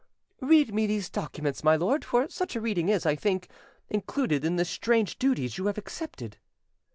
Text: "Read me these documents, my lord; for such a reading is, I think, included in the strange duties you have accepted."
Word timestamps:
"Read 0.41 0.73
me 0.73 0.87
these 0.87 1.11
documents, 1.11 1.63
my 1.63 1.75
lord; 1.75 2.03
for 2.03 2.27
such 2.27 2.55
a 2.55 2.59
reading 2.59 2.89
is, 2.89 3.05
I 3.05 3.15
think, 3.15 3.47
included 3.87 4.43
in 4.43 4.55
the 4.55 4.65
strange 4.65 5.19
duties 5.19 5.59
you 5.59 5.67
have 5.67 5.77
accepted." 5.77 6.37